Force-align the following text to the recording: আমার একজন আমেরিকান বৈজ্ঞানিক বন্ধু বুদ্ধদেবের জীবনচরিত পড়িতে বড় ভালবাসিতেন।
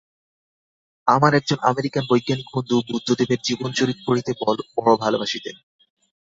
আমার 1.07 1.31
একজন 1.35 1.59
আমেরিকান 1.63 2.03
বৈজ্ঞানিক 2.09 2.47
বন্ধু 2.55 2.75
বুদ্ধদেবের 2.89 3.39
জীবনচরিত 3.43 3.97
পড়িতে 4.07 4.31
বড় 4.77 4.91
ভালবাসিতেন। 5.03 5.55